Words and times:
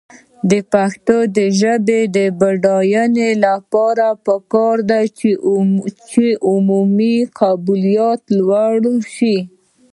د 0.49 0.51
پښتو 0.71 1.17
ژبې 1.59 2.01
د 2.15 2.17
بډاینې 2.39 3.29
لپاره 3.45 4.07
پکار 4.25 4.77
ده 4.89 5.01
چې 6.13 6.25
عمومي 6.51 7.15
قبولیت 7.39 8.21
لوړ 8.39 8.77
شي. 9.15 9.37